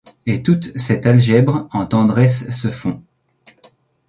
[0.25, 3.03] Et toute cette algèbre en tendresse se fond.